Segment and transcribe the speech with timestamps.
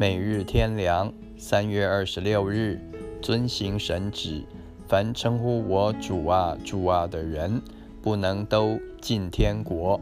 [0.00, 2.78] 每日天良，三月二十六日，
[3.20, 4.44] 遵行神旨，
[4.86, 7.60] 凡称呼我主啊、主啊的人，
[8.00, 10.00] 不能都进天国，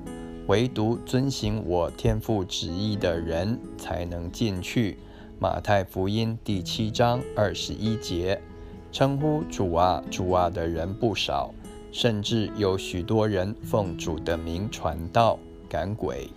[0.48, 4.98] 唯独遵行我天父旨意的人才能进去。
[5.38, 8.38] 马太福音第七章二十一节，
[8.92, 11.54] 称呼主啊、主啊的人不少，
[11.90, 15.38] 甚至有许多人奉主的名传道、
[15.70, 16.28] 赶鬼、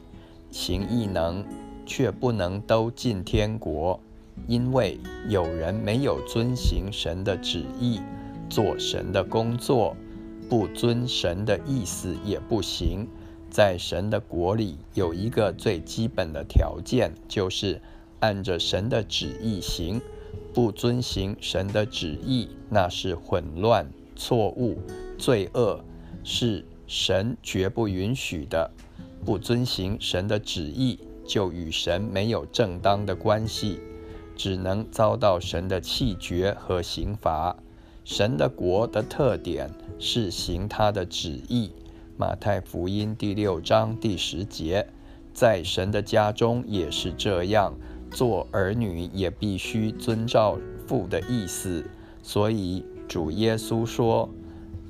[0.49, 1.43] 行异能。
[1.89, 3.99] 却不能都进天国，
[4.47, 7.99] 因为有人没有遵行神的旨意，
[8.47, 9.97] 做神的工作，
[10.47, 13.07] 不遵神的意思也不行。
[13.49, 17.81] 在神的国里，有一个最基本的条件，就是
[18.19, 19.99] 按着神的旨意行。
[20.53, 24.77] 不遵行神的旨意，那是混乱、错误、
[25.17, 25.83] 罪恶，
[26.23, 28.69] 是神绝不允许的。
[29.25, 30.99] 不遵行神的旨意。
[31.29, 33.79] 就与神没有正当的关系，
[34.35, 37.55] 只能遭到神的弃绝和刑罚。
[38.03, 39.69] 神的国的特点
[39.99, 41.69] 是行他的旨意。
[42.17, 44.87] 马太福音第六章第十节，
[45.31, 47.75] 在神的家中也是这样，
[48.09, 50.57] 做儿女也必须遵照
[50.87, 51.85] 父的意思。
[52.23, 54.27] 所以主耶稣说：“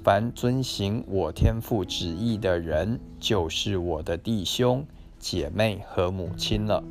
[0.06, 4.88] 凡遵行我天父旨意的人，就是我的弟兄。”
[5.20, 6.84] 姐妹和母亲了，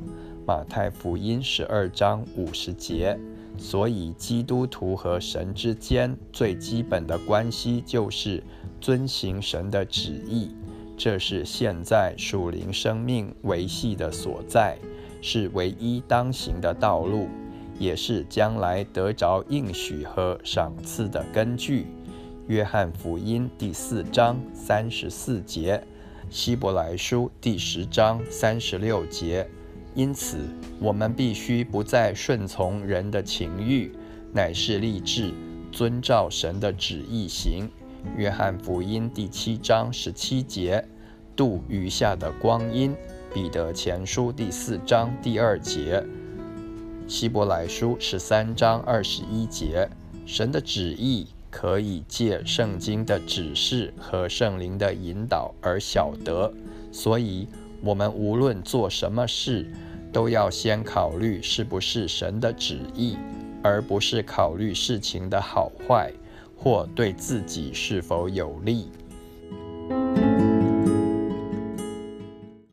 [0.45, 3.19] 马太福音十二章五十节。
[3.57, 8.41] 所以基督徒和神之间最基本的关系就是
[8.79, 10.55] 遵行神的旨意，
[10.95, 14.77] 这是现在属灵生命维系的所在，
[15.21, 17.27] 是唯一当行的道路，
[17.77, 21.87] 也是将来得着应许和赏赐的根据。
[22.47, 25.83] 约翰福音第四章三十四节。
[26.29, 29.49] 希伯来书第十章三十六节，
[29.95, 30.37] 因此
[30.79, 33.91] 我们必须不再顺从人的情欲，
[34.31, 35.33] 乃是立志
[35.71, 37.67] 遵照神的旨意行。
[38.15, 40.85] 约翰福音第七章十七节，
[41.35, 42.95] 度余下的光阴。
[43.33, 46.03] 彼得前书第四章第二节，
[47.07, 49.89] 希伯来书十三章二十一节，
[50.27, 51.25] 神的旨意。
[51.51, 56.53] 可以借圣经的指示和圣灵的引导而晓得，
[56.91, 57.47] 所以，
[57.81, 59.65] 我们无论做什么事，
[60.13, 63.17] 都要先考虑是不是神的旨意，
[63.63, 66.11] 而不是考虑事情的好坏
[66.55, 68.89] 或对自己是否有利。